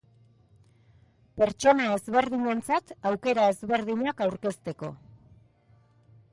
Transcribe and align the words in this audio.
Pertsona 1.41 1.85
ezberdinentzat 1.97 2.95
aukera 3.11 3.45
ezberdinak 3.53 4.27
aurkezteko. 4.29 4.93